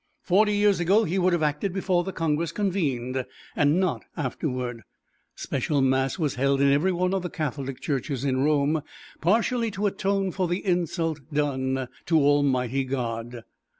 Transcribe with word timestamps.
Forty 0.23 0.53
years 0.53 0.79
ago 0.79 1.03
he 1.03 1.19
would 1.19 1.31
have 1.31 1.43
acted 1.43 1.73
before 1.73 2.03
the 2.03 2.11
Congress 2.11 2.51
convened, 2.51 3.23
and 3.55 3.79
not 3.79 4.03
afterward. 4.17 4.81
Special 5.35 5.79
mass 5.79 6.17
was 6.17 6.33
held 6.33 6.59
in 6.59 6.71
every 6.71 6.91
one 6.91 7.13
of 7.13 7.21
the 7.21 7.29
Catholic 7.29 7.79
Churches 7.79 8.25
in 8.25 8.41
Rome, 8.43 8.81
"partially 9.21 9.69
to 9.69 9.85
atone 9.85 10.31
for 10.31 10.47
the 10.47 10.65
insult 10.65 11.19
done 11.31 11.87
to 12.07 12.17
Almighty 12.19 12.83
God." 12.83 13.43